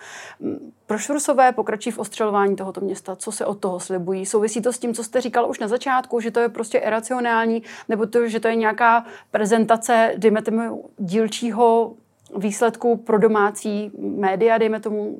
[0.86, 3.16] Proč Rusové pokračují v ostřelování tohoto města?
[3.16, 4.26] Co se od toho slibují?
[4.26, 7.62] Souvisí to s tím, co jste říkal už na začátku, že to je prostě iracionální,
[7.88, 11.92] nebo to, že to je nějaká prezentace, dejme tomu, dílčího
[12.36, 15.18] výsledku pro domácí média, dejme tomu,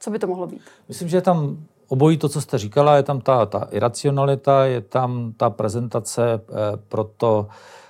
[0.00, 0.60] co by to mohlo být?
[0.88, 1.56] Myslím, že je tam
[1.88, 6.76] obojí to, co jste říkala, je tam ta, ta iracionalita, je tam ta prezentace eh,
[6.88, 7.83] pro to, Eh,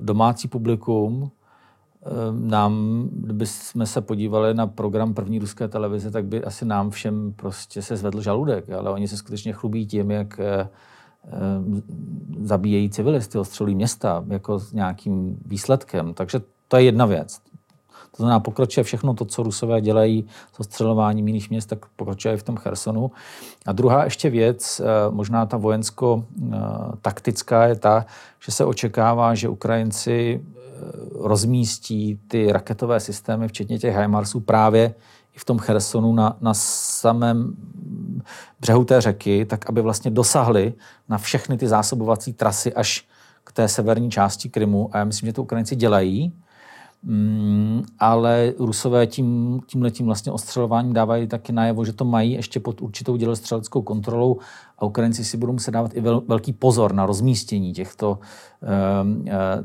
[0.00, 6.44] domácí publikum eh, nám, kdyby jsme se podívali na program první ruské televize, tak by
[6.44, 10.68] asi nám všem prostě se zvedl žaludek, ale oni se skutečně chlubí tím, jak eh,
[12.40, 16.14] zabíjejí civilisty, ostřelují města jako s nějakým výsledkem.
[16.14, 17.40] Takže to je jedna věc.
[18.16, 22.42] To znamená, pokračuje všechno to, co Rusové dělají s ostřelováním jiných měst, tak pokračuje v
[22.42, 23.10] tom Chersonu.
[23.66, 28.06] A druhá ještě věc, eh, možná ta vojensko-taktická, je ta,
[28.46, 30.42] že se očekává, že Ukrajinci eh,
[31.14, 34.94] rozmístí ty raketové systémy, včetně těch HIMARSů, právě
[35.34, 37.56] i v tom Chersonu na, na samém
[38.60, 40.74] břehu té řeky, tak aby vlastně dosahli
[41.08, 43.04] na všechny ty zásobovací trasy až
[43.44, 44.90] k té severní části Krymu.
[44.92, 46.32] A já myslím, že to Ukrajinci dělají.
[47.06, 52.82] Mm, ale Rusové tím, tímhletím vlastně ostřelováním dávají taky najevo, že to mají ještě pod
[52.82, 54.38] určitou dělostřeleckou kontrolou
[54.78, 58.18] a Ukrajinci si budou muset dávat i vel, velký pozor na rozmístění těchto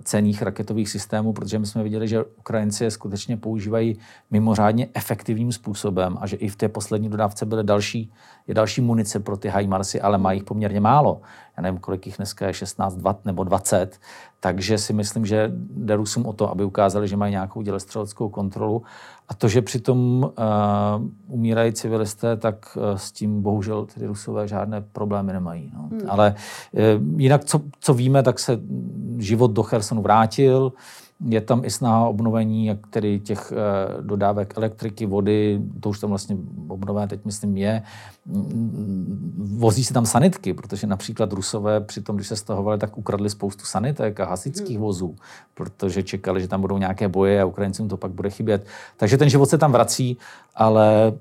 [0.03, 3.97] cených raketových systémů, protože my jsme viděli, že Ukrajinci je skutečně používají
[4.31, 8.12] mimořádně efektivním způsobem a že i v té poslední dodávce byly další,
[8.47, 11.21] je další munice pro ty HIMARSy, ale mají jich poměrně málo.
[11.57, 13.99] Já nevím, kolik jich dneska je, 16 20, nebo 20.
[14.39, 18.83] Takže si myslím, že jde Rusům o to, aby ukázali, že mají nějakou dělostřeleckou kontrolu
[19.29, 20.31] a to, že přitom uh,
[21.27, 25.71] umírají civilisté, tak uh, s tím bohužel tedy Rusové žádné problémy nemají.
[25.73, 25.81] No.
[25.81, 26.01] Hmm.
[26.07, 26.35] Ale
[26.71, 26.81] uh,
[27.19, 28.59] jinak, co, co víme, tak se
[29.17, 30.71] život do Chersonu vrátil.
[31.25, 36.10] Je tam i snaha obnovení jak tedy těch uh, dodávek elektriky, vody, to už tam
[36.10, 37.84] vlastně obnovené teď myslím je.
[39.38, 43.65] Vozí se tam sanitky, protože například Rusové při tom, když se stahovali, tak ukradli spoustu
[43.65, 44.86] sanitek a hasičských hmm.
[44.86, 45.15] vozů,
[45.54, 48.65] protože čekali, že tam budou nějaké boje a Ukrajincům to pak bude chybět.
[48.97, 50.17] Takže ten život se tam vrací,
[50.56, 51.13] ale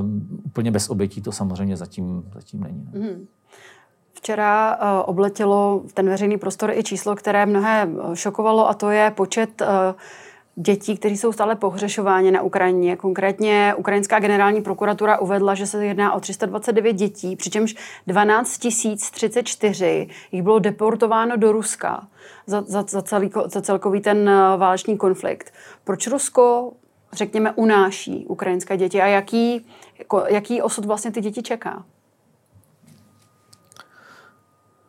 [0.00, 2.88] um, úplně bez obětí to samozřejmě zatím, zatím není.
[2.94, 3.00] No.
[3.00, 3.26] Hmm.
[4.26, 9.10] Včera uh, obletělo ten veřejný prostor i číslo, které mnohé eh, šokovalo, a to je
[9.10, 9.66] počet uh,
[10.56, 12.96] dětí, kteří jsou stále pohřešováni na Ukrajině.
[12.96, 17.74] Konkrétně Ukrajinská generální prokuratura uvedla, že se jedná o 329 dětí, přičemž
[18.06, 18.58] 12
[19.10, 22.06] 034 jich bylo deportováno do Ruska
[22.46, 25.52] za, za, za, celý, za celkový ten eh, válečný konflikt.
[25.84, 26.72] Proč Rusko,
[27.12, 29.66] řekněme, unáší ukrajinské děti a jaký,
[30.28, 31.84] jaký osud vlastně ty děti čeká?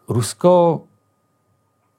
[0.09, 0.83] Rusko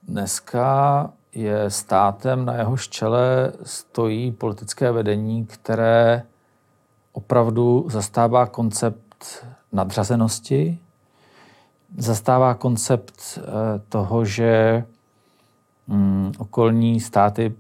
[0.03, 6.23] dneska je státem, na jehož čele stojí politické vedení, které
[7.13, 10.79] opravdu zastává koncept nadřazenosti,
[11.99, 13.43] zastává koncept eh,
[13.89, 14.85] toho, že
[15.87, 17.55] mm, okolní státy,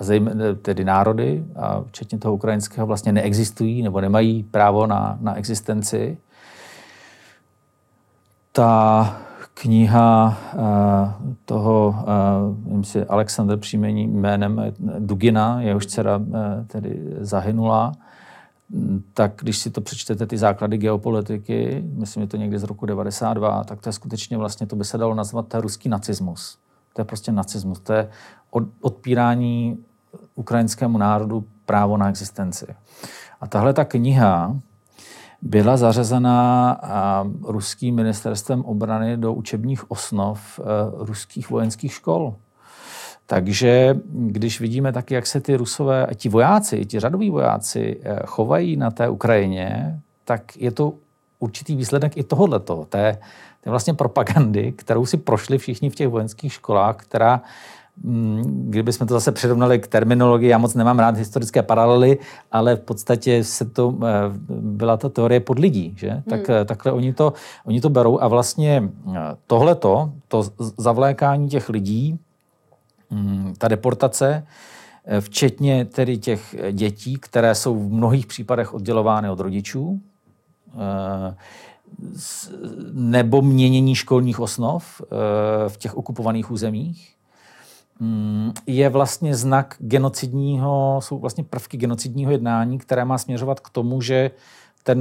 [0.00, 6.18] zejména tedy národy, a včetně toho ukrajinského, vlastně neexistují nebo nemají právo na, na existenci.
[8.52, 11.94] Ta kniha uh, toho,
[12.66, 14.62] uh, si Alexander příjmení jménem
[14.98, 16.20] Dugina, jehož dcera
[16.66, 17.92] tedy zahynula,
[19.14, 23.64] tak když si to přečtete, ty základy geopolitiky, myslím, že to někdy z roku 92,
[23.64, 26.58] tak to je skutečně vlastně, to by se dalo nazvat, je ruský nacismus.
[26.92, 27.80] To je prostě nacismus.
[27.80, 28.08] To je
[28.50, 29.78] od, odpírání
[30.34, 32.66] ukrajinskému národu právo na existenci.
[33.40, 34.56] A tahle ta kniha,
[35.42, 36.80] byla zařazena
[37.42, 40.62] ruským ministerstvem obrany do učebních osnov e,
[41.04, 42.34] ruských vojenských škol.
[43.26, 48.76] Takže když vidíme taky, jak se ty rusové, ti vojáci, ti řadoví vojáci e, chovají
[48.76, 50.92] na té Ukrajině, tak je to
[51.38, 53.18] určitý výsledek i tohoto, té,
[53.60, 57.42] té vlastně propagandy, kterou si prošli všichni v těch vojenských školách, která
[58.44, 62.18] kdybychom to zase přirovnali k terminologii, já moc nemám rád historické paralely,
[62.52, 64.08] ale v podstatě se to, eh,
[64.48, 66.22] byla ta teorie pod lidí, že?
[66.30, 66.66] Tak, hmm.
[66.66, 67.32] Takhle oni to,
[67.66, 70.44] oni to berou a vlastně eh, tohleto, to
[70.78, 72.18] zavlékání těch lidí,
[73.10, 74.46] mm, ta deportace,
[75.20, 80.00] včetně tedy těch dětí, které jsou v mnohých případech oddělovány od rodičů,
[82.92, 85.02] nebo měnění školních osnov
[85.68, 87.19] v těch okupovaných územích, mm,
[88.66, 94.30] je vlastně znak genocidního, jsou vlastně prvky genocidního jednání, které má směřovat k tomu, že
[94.82, 94.98] ten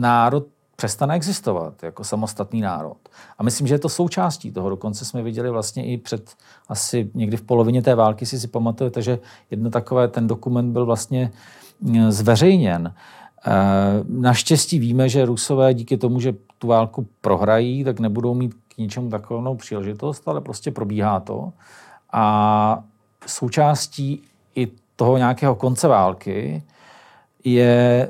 [0.00, 0.46] národ
[0.76, 2.96] přestane existovat jako samostatný národ.
[3.38, 4.70] A myslím, že je to součástí toho.
[4.70, 6.34] Dokonce jsme viděli vlastně i před
[6.68, 9.18] asi někdy v polovině té války, si si pamatujete, že
[9.50, 11.32] jedno takové, ten dokument byl vlastně
[11.80, 12.94] mm, zveřejněn.
[13.46, 13.52] E,
[14.08, 19.10] naštěstí víme, že Rusové díky tomu, že tu válku prohrají, tak nebudou mít k ničemu
[19.10, 21.52] takovou příležitost, ale prostě probíhá to.
[22.12, 22.84] A
[23.26, 24.22] součástí
[24.54, 26.62] i toho nějakého konce války
[27.44, 28.08] je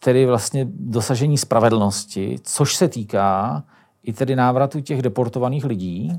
[0.00, 3.64] tedy vlastně dosažení spravedlnosti, což se týká
[4.02, 6.18] i tedy návratu těch deportovaných lidí.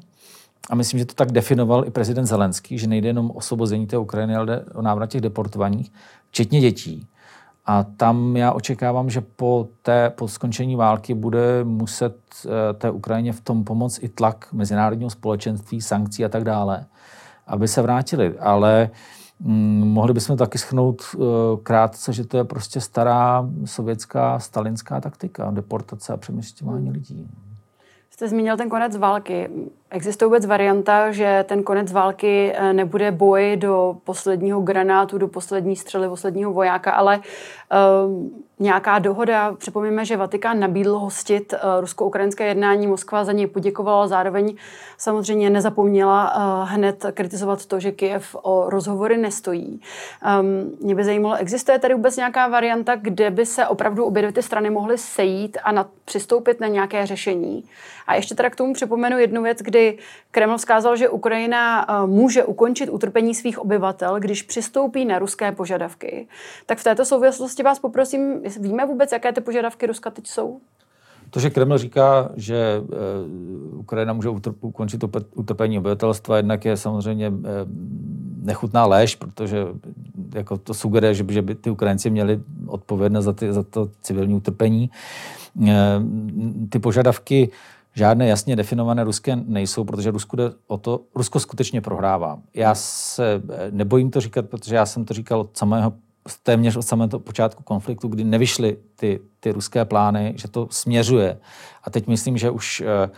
[0.69, 3.98] A myslím, že to tak definoval i prezident Zelenský, že nejde jenom o osvobození té
[3.98, 5.91] Ukrajiny, ale o návrat těch deportovaných,
[6.30, 7.08] včetně dětí.
[7.65, 13.34] A tam já očekávám, že po, té, po skončení války bude muset eh, té Ukrajině
[13.34, 16.86] v tom pomoct i tlak mezinárodního společenství, sankcí a tak dále,
[17.47, 18.39] aby se vrátili.
[18.39, 18.89] Ale
[19.39, 21.23] Mm, mohli bychom taky schnout uh,
[21.63, 27.30] krátce, že to je prostě stará sovětská stalinská taktika, deportace a přemysťování lidí.
[28.10, 29.49] Jste zmínil ten konec války.
[29.95, 35.75] Existuje vůbec varianta, že ten konec války eh, nebude boj do posledního granátu, do poslední
[35.75, 38.29] střely, posledního vojáka, ale uh,
[38.60, 39.53] nějaká dohoda.
[39.58, 44.55] Připomíme, že Vatikán nabídl hostit uh, rusko-ukrajinské jednání, Moskva za něj poděkovala, zároveň
[44.97, 49.81] samozřejmě nezapomněla hned kritizovat to, že Kiev o rozhovory nestojí.
[50.41, 54.31] Um, mě by zajímalo, existuje tady vůbec nějaká varianta, kde by se opravdu obě dvě
[54.31, 57.63] ty strany mohly sejít a na, přistoupit na nějaké řešení?
[58.08, 59.85] A ještě teda k tomu připomenu jednu věc, kdy
[60.32, 66.28] Kreml vzkázal, že Ukrajina uh, může ukončit utrpení svých obyvatel, když přistoupí na ruské požadavky.
[66.65, 70.60] Tak v této souvislosti vás poprosím, víme vůbec, jaké ty požadavky Ruska teď jsou?
[71.30, 74.30] To, že Kreml říká, že uh, Ukrajina může
[74.62, 75.04] ukončit
[75.36, 77.36] utrpení obyvatelstva, jednak je samozřejmě uh,
[78.41, 79.65] nechutná lež, protože
[80.36, 84.36] jako to sugeruje, že, že by ty Ukrajinci měli odpovědnost za, ty, za to civilní
[84.36, 84.89] utrpení.
[86.69, 87.50] Ty požadavky
[87.95, 92.39] žádné jasně definované ruské nejsou, protože Rusko, jde o to, Rusko skutečně prohrává.
[92.53, 95.93] Já se nebojím to říkat, protože já jsem to říkal od samého
[96.43, 101.38] téměř od samého počátku konfliktu, kdy nevyšly ty, ty ruské plány, že to směřuje.
[101.84, 103.10] A teď myslím, že už eh,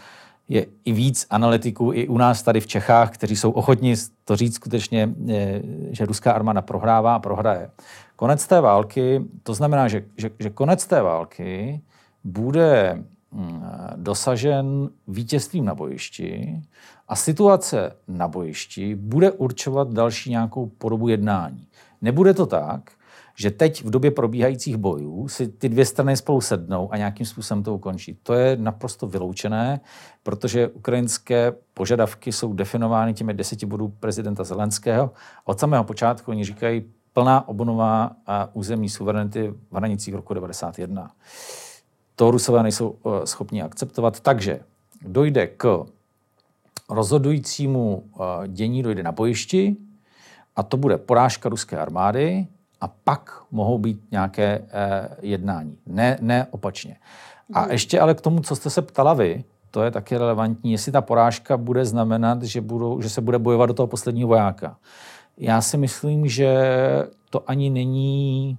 [0.49, 3.93] je i víc analytiků i u nás tady v Čechách, kteří jsou ochotní
[4.25, 5.61] to říct skutečně, eh,
[5.91, 7.69] že ruská armáda prohrává a prohraje.
[8.15, 11.81] Konec té války, to znamená, že, že, že konec té války
[12.23, 13.03] bude
[13.95, 16.61] dosažen vítězstvím na bojišti
[17.07, 21.67] a situace na bojišti bude určovat další nějakou podobu jednání.
[22.01, 22.91] Nebude to tak,
[23.39, 27.63] že teď v době probíhajících bojů si ty dvě strany spolu sednou a nějakým způsobem
[27.63, 28.17] to ukončí.
[28.23, 29.79] To je naprosto vyloučené,
[30.23, 35.11] protože ukrajinské požadavky jsou definovány těmi deseti bodů prezidenta Zelenského.
[35.45, 38.11] Od samého počátku oni říkají plná obnova
[38.53, 41.11] územní suverenity v hranicích roku 1991.
[42.17, 44.59] To Rusové nejsou eh, schopni akceptovat, takže
[45.01, 45.85] dojde k
[46.89, 49.75] rozhodujícímu eh, dění, dojde na bojišti
[50.55, 52.47] a to bude porážka ruské armády,
[52.81, 55.77] a pak mohou být nějaké eh, jednání.
[55.85, 56.97] Ne, ne opačně.
[57.53, 57.71] A hmm.
[57.71, 61.01] ještě ale k tomu, co jste se ptala vy, to je taky relevantní, jestli ta
[61.01, 64.77] porážka bude znamenat, že, budou, že se bude bojovat do toho posledního vojáka.
[65.37, 66.57] Já si myslím, že
[67.29, 68.57] to ani není,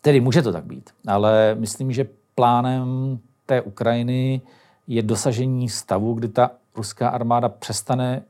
[0.00, 4.40] tedy může to tak být, ale myslím, že plánem té Ukrajiny
[4.86, 8.22] je dosažení stavu, kdy ta ruská armáda přestane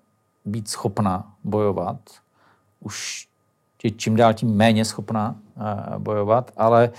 [0.45, 1.99] být schopna bojovat.
[2.81, 3.29] Už
[3.83, 6.91] je čím dál tím méně schopná eh, bojovat, ale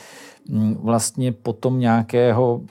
[0.49, 2.61] mm, vlastně potom nějakého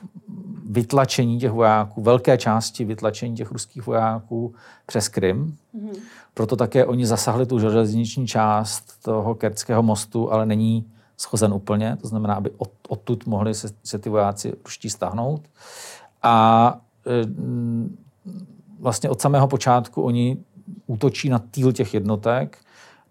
[0.71, 4.55] vytlačení těch vojáků, velké části vytlačení těch ruských vojáků
[4.87, 5.57] přes Krym.
[5.75, 5.99] Mm-hmm.
[6.35, 10.85] Proto také oni zasahli tu železniční část toho kertského mostu, ale není
[11.21, 15.49] schozen úplně, to znamená, aby od, odtud mohli se, se ty vojáci ruští stáhnout.
[16.23, 17.27] A e,
[18.81, 20.37] vlastně od samého počátku oni
[20.87, 22.59] útočí na týl těch jednotek,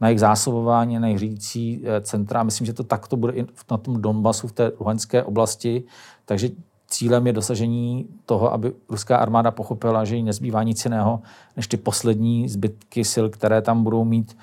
[0.01, 2.43] na jejich zásobování, na jejich řídící eh, centra.
[2.43, 5.83] Myslím, že to takto bude i na tom Donbasu, v té Luhanské oblasti.
[6.25, 6.49] Takže
[6.87, 11.21] cílem je dosažení toho, aby ruská armáda pochopila, že jí nezbývá nic jiného,
[11.55, 14.37] než ty poslední zbytky sil, které tam budou mít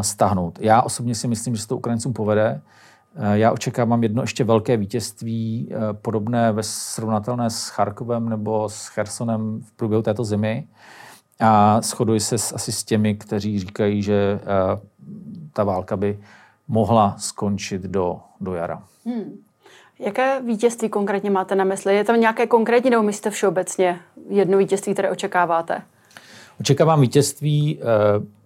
[0.00, 0.58] stáhnout.
[0.60, 2.60] Já osobně si myslím, že se to Ukrajincům povede.
[3.18, 8.86] Uh, já očekávám jedno ještě velké vítězství, uh, podobné ve srovnatelné s Charkovem nebo s
[8.86, 10.68] Chersonem v průběhu této zimy.
[11.40, 14.40] A shoduji se s, asi s těmi, kteří říkají, že
[15.52, 16.18] ta válka by
[16.68, 18.82] mohla skončit do, do jara.
[19.06, 19.38] Hmm.
[19.98, 21.96] Jaké vítězství konkrétně máte na mysli?
[21.96, 25.82] Je tam nějaké konkrétní nebo myslíte všeobecně jedno vítězství, které očekáváte?
[26.60, 27.84] Očekávám vítězství eh,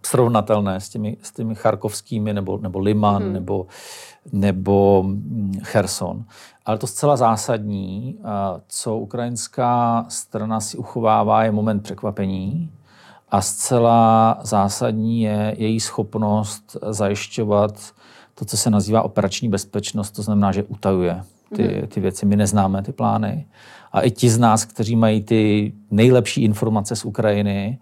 [0.07, 3.33] srovnatelné s těmi, s těmi charkovskými, nebo, nebo Liman, hmm.
[3.33, 3.67] nebo,
[4.33, 6.25] nebo hm, Cherson.
[6.67, 8.23] Ale to zcela zásadní, eh,
[8.69, 12.71] co ukrajinská strana si uchovává, je moment překvapení.
[13.29, 17.75] A zcela zásadní je její schopnost zajišťovat
[18.35, 21.23] to, co se nazývá operační bezpečnost, to znamená, že utajuje
[21.57, 21.87] ty, mhm.
[21.87, 22.27] ty věci.
[22.27, 23.47] My neznáme ty plány.
[23.93, 27.79] A i ti z nás, kteří mají ty nejlepší informace z Ukrajiny,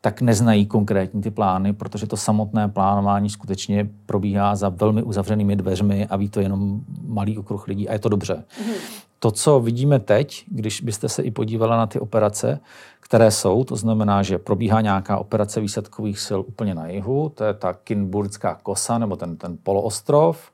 [0.00, 6.06] tak neznají konkrétní ty plány, protože to samotné plánování skutečně probíhá za velmi uzavřenými dveřmi
[6.06, 8.34] a ví to jenom malý okruh lidí a je to dobře.
[8.34, 8.74] Mm-hmm.
[9.18, 12.60] To, co vidíme teď, když byste se i podívala na ty operace,
[13.00, 17.54] které jsou, to znamená, že probíhá nějaká operace výsadkových sil úplně na jihu, to je
[17.54, 20.52] ta Kinburská kosa nebo ten, ten poloostrov,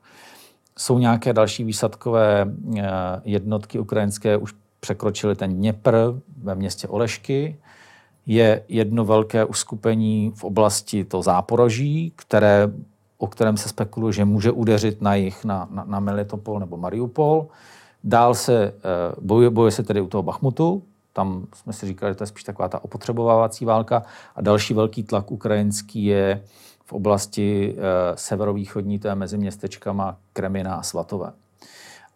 [0.77, 2.47] jsou nějaké další výsadkové
[2.77, 2.83] eh,
[3.23, 5.95] jednotky ukrajinské, už překročily ten Dněpr
[6.37, 7.59] ve městě Olešky.
[8.25, 12.71] Je jedno velké uskupení v oblasti to záporoží, které,
[13.17, 17.47] o kterém se spekuluje, že může udeřit na jich na, na, na Melitopol nebo Mariupol.
[18.03, 18.71] Dál se eh,
[19.21, 20.83] bojuje, bojuje se tedy u toho Bachmutu,
[21.15, 24.03] tam jsme si říkali, že to je spíš taková ta opotřebovávací válka.
[24.35, 26.43] A další velký tlak ukrajinský je
[26.85, 31.31] v oblasti e, severovýchodní, to je mezi městečkama Kremina a Svatové.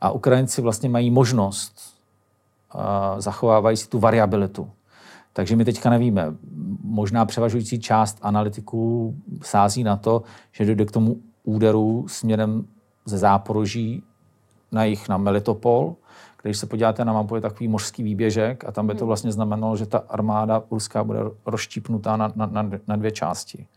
[0.02, 1.99] A Ukrajinci vlastně mají možnost,
[3.18, 4.70] zachovávají si tu variabilitu.
[5.34, 6.34] Takže my teďka nevíme.
[6.84, 12.66] Možná převažující část analytiků sází na to, že dojde k tomu úderu směrem
[13.06, 14.04] ze Záporoží
[14.72, 15.96] na jich na Melitopol,
[16.42, 19.08] když se podíváte na mapu, je takový mořský výběžek a tam by to hmm.
[19.08, 23.68] vlastně znamenalo, že ta armáda ruská bude rozštípnutá na, na, na dvě části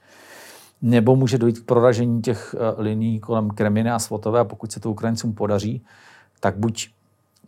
[0.83, 4.81] nebo může dojít k proražení těch eh, liní kolem Kreminy a Svotové a pokud se
[4.81, 5.85] to Ukrajincům podaří,
[6.41, 6.89] tak buď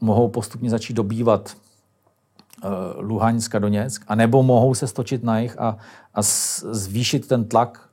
[0.00, 1.56] mohou postupně začít dobývat
[2.64, 5.76] uh, Luhansk a Doněck, anebo mohou se stočit na jich a,
[6.14, 7.88] a zvýšit ten tlak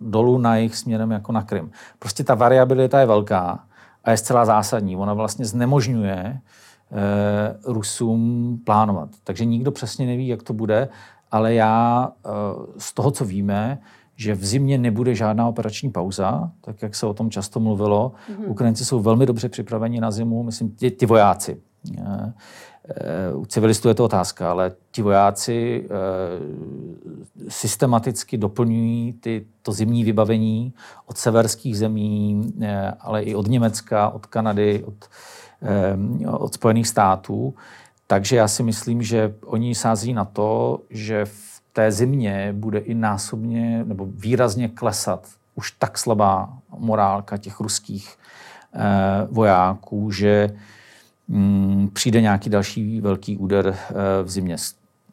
[0.00, 1.70] dolů na jich směrem jako na Krym.
[1.98, 3.64] Prostě ta variabilita je velká
[4.04, 4.96] a je zcela zásadní.
[4.96, 6.40] Ona vlastně znemožňuje
[6.90, 9.08] uh, Rusům plánovat.
[9.24, 10.88] Takže nikdo přesně neví, jak to bude,
[11.30, 12.32] ale já uh,
[12.78, 13.78] z toho, co víme,
[14.22, 18.12] že v zimě nebude žádná operační pauza, tak jak se o tom často mluvilo.
[18.12, 18.50] Mm-hmm.
[18.50, 21.56] Ukrajinci jsou velmi dobře připraveni na zimu, myslím, ti, ti vojáci.
[21.98, 22.32] Eh,
[22.88, 25.90] eh, u civilistů je to otázka, ale ti vojáci eh,
[27.48, 30.72] systematicky doplňují ty, to zimní vybavení
[31.06, 32.40] od severských zemí,
[33.00, 34.94] ale i od Německa, od Kanady, od,
[36.26, 37.54] od Spojených států.
[38.06, 42.94] Takže já si myslím, že oni sází na to, že v té zimě bude i
[42.94, 48.16] násobně nebo výrazně klesat už tak slabá morálka těch ruských
[48.74, 48.80] eh,
[49.30, 50.50] vojáků, že
[51.28, 54.56] mm, přijde nějaký další velký úder eh, v zimě.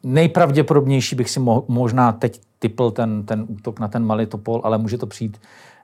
[0.02, 4.98] Nejpravděpodobnější bych si mo- možná teď typl ten, ten útok na ten Malitopol, ale může
[4.98, 5.40] to přijít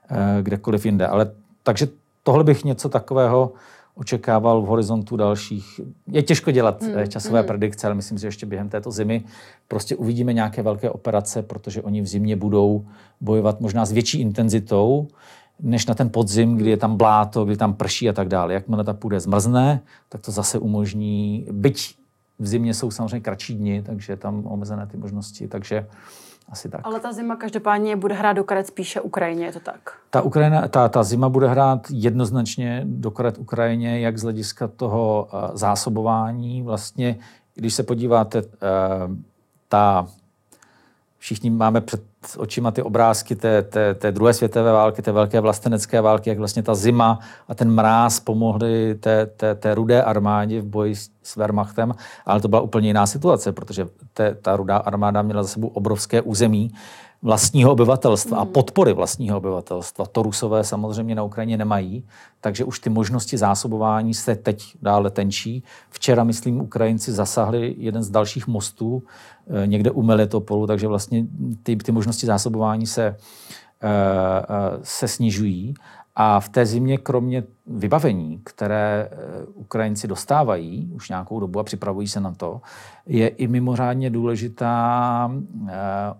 [0.09, 1.07] eh, kdekoliv jinde.
[1.07, 1.31] Ale
[1.63, 1.87] takže
[2.23, 3.51] tohle bych něco takového
[3.97, 5.81] očekával v horizontu dalších.
[6.07, 7.07] Je těžko dělat hmm.
[7.07, 7.47] časové hmm.
[7.47, 9.23] predikce, ale myslím si, že ještě během této zimy
[9.67, 12.85] prostě uvidíme nějaké velké operace, protože oni v zimě budou
[13.21, 15.07] bojovat možná s větší intenzitou,
[15.59, 18.53] než na ten podzim, kdy je tam bláto, kdy tam prší a tak dále.
[18.53, 21.95] Jakmile ta půda zmrzne, tak to zase umožní, byť
[22.39, 25.87] v zimě jsou samozřejmě kratší dny, takže tam omezené ty možnosti, takže
[26.49, 26.81] asi tak.
[26.83, 29.79] Ale ta zima každopádně bude hrát do karet spíše Ukrajině, je to tak?
[30.09, 35.27] Ta, Ukrajina, ta, ta zima bude hrát jednoznačně do karet Ukrajině, jak z hlediska toho
[35.33, 36.61] uh, zásobování.
[36.61, 37.17] Vlastně,
[37.55, 38.49] když se podíváte, uh,
[39.67, 40.07] ta,
[41.17, 42.03] všichni máme před
[42.37, 46.63] očima ty obrázky té, té, té druhé světové války, té velké vlastenecké války, jak vlastně
[46.63, 51.35] ta zima a ten mráz pomohli té, té, té rudé armádě v boji s, s
[51.35, 51.93] Wehrmachtem,
[52.25, 56.21] ale to byla úplně jiná situace, protože té, ta rudá armáda měla za sebou obrovské
[56.21, 56.71] území
[57.21, 58.53] vlastního obyvatelstva a hmm.
[58.53, 60.05] podpory vlastního obyvatelstva.
[60.05, 62.03] To Rusové samozřejmě na Ukrajině nemají,
[62.41, 65.63] takže už ty možnosti zásobování se teď dále tenčí.
[65.89, 69.03] Včera, myslím, Ukrajinci zasahli jeden z dalších mostů
[69.49, 71.25] Eh, někde u Melitopolu, takže vlastně
[71.63, 73.15] ty, ty možnosti zásobování se, eh,
[73.81, 75.73] eh, se snižují.
[76.19, 79.09] A v té zimě, kromě vybavení, které
[79.53, 82.61] Ukrajinci dostávají už nějakou dobu a připravují se na to,
[83.05, 85.31] je i mimořádně důležitá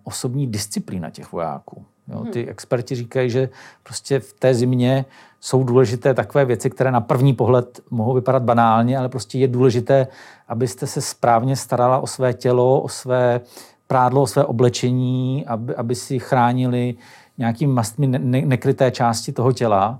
[0.03, 1.85] osobní disciplína těch vojáků.
[2.07, 2.49] Jo, ty hmm.
[2.49, 3.49] experti říkají, že
[3.83, 5.05] prostě v té zimě
[5.39, 10.07] jsou důležité takové věci, které na první pohled mohou vypadat banálně, ale prostě je důležité,
[10.47, 13.41] abyste se správně starala o své tělo, o své
[13.87, 16.95] prádlo, své oblečení, aby, aby si chránili
[17.37, 19.99] nějakými mastmi ne, ne, nekryté části toho těla.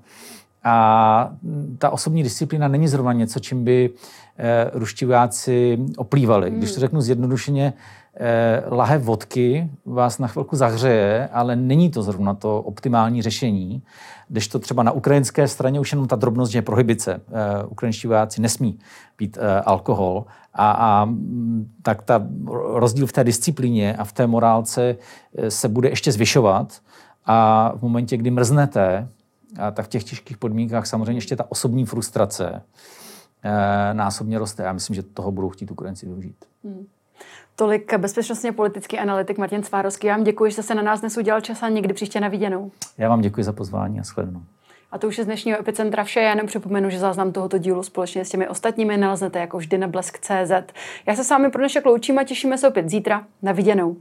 [0.63, 1.29] A
[1.77, 3.89] ta osobní disciplína není zrovna něco, čím by
[4.37, 6.49] eh, ruští vojáci oplývali.
[6.49, 6.59] Hmm.
[6.59, 7.73] Když to řeknu zjednodušeně,
[8.15, 13.83] eh, lahev vodky vás na chvilku zahřeje, ale není to zrovna to optimální řešení.
[14.29, 17.13] Když to třeba na ukrajinské straně už jenom ta drobnost, že je prohibice.
[17.13, 18.79] Eh, ukrajinští vojáci nesmí
[19.15, 20.25] pít eh, alkohol.
[20.53, 22.27] A, a mm, tak ta
[22.73, 24.95] rozdíl v té disciplíně a v té morálce
[25.37, 26.81] eh, se bude ještě zvyšovat.
[27.27, 29.07] A v momentě, kdy mrznete,
[29.59, 32.61] a tak v těch těžkých podmínkách samozřejmě ještě ta osobní frustrace
[33.43, 34.63] e, násobně roste.
[34.63, 36.35] Já myslím, že toho budou chtít Ukrajinci využít.
[36.63, 36.87] Hmm.
[37.55, 40.07] Tolik bezpečnostně politický analytik Martin Svárovský.
[40.07, 42.27] Já vám děkuji, že jste se na nás dnes udělal čas a někdy příště na
[42.27, 42.71] viděnou.
[42.97, 44.41] Já vám děkuji za pozvání a shledanou.
[44.91, 46.21] A to už je z dnešního Epicentra vše.
[46.21, 49.87] Já jenom připomenu, že záznam tohoto dílu společně s těmi ostatními naleznete jako vždy na
[49.87, 50.73] blesk.cz.
[51.05, 53.23] Já se s vámi pro dnešek loučím a těšíme se opět zítra.
[53.41, 53.95] Na viděnou.